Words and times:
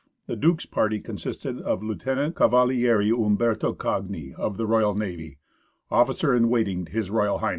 The 0.25 0.35
Duke's 0.35 0.65
party 0.65 0.99
consisted 0.99 1.59
of 1.61 1.83
Lieut. 1.83 2.33
Cavaliere 2.35 3.11
Umberto 3.23 3.71
Cagni, 3.75 4.33
of 4.33 4.57
the 4.57 4.65
Royal 4.65 4.95
Navy, 4.95 5.37
ofificer 5.91 6.35
in 6.35 6.49
waiting 6.49 6.85
to 6.85 6.97
H.R.H. 6.97 7.43